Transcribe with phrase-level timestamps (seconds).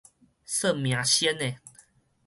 [0.47, 1.57] 算命仙的